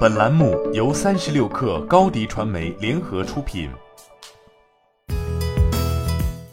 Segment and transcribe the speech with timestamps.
[0.00, 3.70] 本栏目由三十六氪高低传媒联合出品。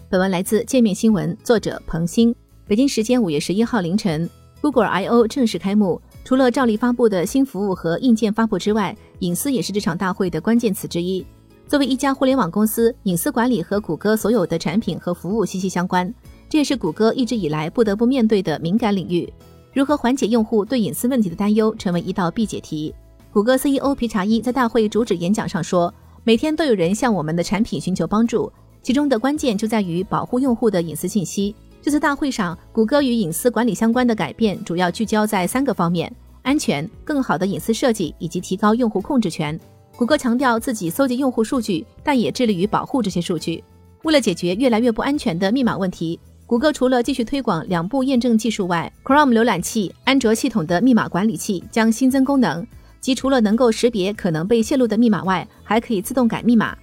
[0.09, 2.33] 本文来自界面新闻，作者彭鑫。
[2.65, 4.29] 北京时间五月十一号凌晨
[4.61, 6.01] ，Google I/O 正式开幕。
[6.23, 11.25] 除了照例发布的新服务和硬件发布之外，隐私也是这场大会的关键词之一。
[11.67, 16.13] 作为一家互联网公司，隐私管理和谷歌所有的产品和服务息息相关，
[16.47, 19.31] 这也是谷歌一直以来不得不面对的敏感领域。
[19.73, 22.95] 如何缓解用户对隐私问题的担忧，成为一道必解题。
[23.31, 39.57] 谷歌 CEO 皮查伊在大会主旨演讲上说：“每天都有人向我们的产品寻求帮助，其中的关键就在于保护用户的隐私信息。”这次大会上，谷歌与隐私管理相关的改变主要聚焦在三个方面：安全、更好的隐私设计以及提高用户控制权。
[39.95, 43.63] 谷歌强调自己搜集用户数据，但也致力于保护这些数据。
[44.03, 46.19] 为了解决越来越不安全的密码问题。
[46.45, 52.65] 谷歌除了继续推广两步验证技术外，Chrome 浏览器、安卓系统的密码管理器将新增功能，
[52.99, 56.77] 即除了能够识别可能被泄露的密码外，还可以自动改密码。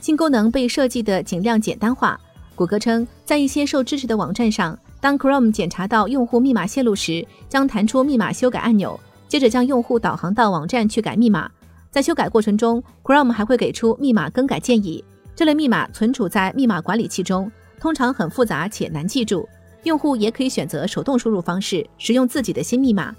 [0.00, 2.18] 新功能被设计的尽量简单化。
[2.54, 11.50] 谷歌称，在一些受支持的网站上，当 Chrome 检查到用户密码泄露时，将弹出密码修改按钮，接着将用户导航到网站去改密码。
[11.90, 15.04] 在修改过程中，Chrome 还会给出密码更改建议。
[15.34, 17.50] 这类密码存储在密码管理器中。
[17.78, 19.46] 通常很复杂且难记住，
[19.82, 23.14] 用户也可以选择手动输入方式，使用自己的新密码。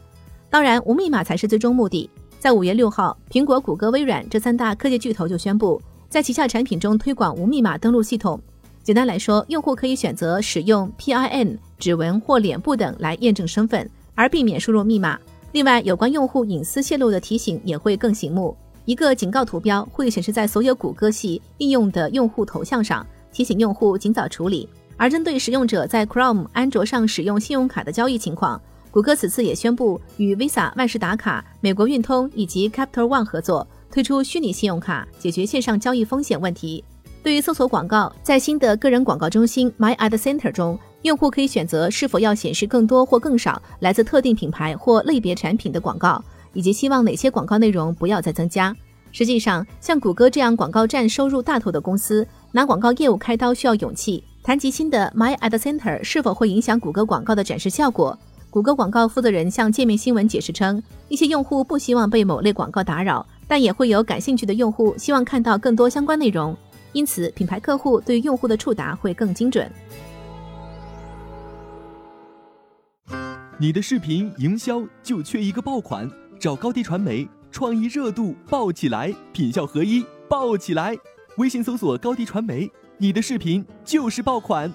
[0.50, 2.10] 当然，无密码才是最终目的。
[2.40, 8.40] 在五月六号，苹果、谷歌、微软这三大科技巨头就宣布，在旗下产品中推广无密码登录系统。
[8.84, 15.18] 简单来说，用户可以选择使用 PIN、指纹或脸部等来验证身份，而避免输入密码。
[15.52, 23.06] 另外，有关用户隐私泄露的提醒也会更醒目，一个警告图标会显示在所有谷歌系应用的用户头像上。
[23.34, 24.68] 提醒用户尽早处理。
[24.96, 28.60] 而针对使用者在 Chrome、安卓上使用信用卡的交易情况，
[28.98, 36.84] 谷歌此次也宣布与 Visa、万事达卡、美国运通以及 Capital One 合作，推出虚拟信用卡，解决线上交易风险问题。
[37.22, 46.20] 对于搜索广告，在新的个人广告中心 My Ad Center 中，用户可以选择是否要显示更多或更少来自特定品牌或类别产品的广告，
[46.54, 48.76] 以及希望哪些广告内容不要再增加。
[49.12, 54.24] 实际上，像谷歌这样广告占收入大头的公司，拿广告业务开刀需要勇气。
[54.42, 58.18] 谈及新的 My Ad Center 是否会影响谷歌广告的展示效果，
[58.58, 66.58] 谷歌广告负责人向界面新闻解释称，一些用户不希望被某类广告打扰，但也会有感兴趣的用户希望看到更多相关内容，
[66.92, 69.72] 因此品牌客户对用户的触达会更精准。
[73.60, 76.10] 你的视频营销就缺一个爆款，
[76.40, 77.30] 找高低传媒。
[77.52, 80.98] 创意热度爆起来，品效合一爆起来。
[81.38, 82.68] 微信搜索高低传媒，
[82.98, 84.74] 你的视频就是爆款。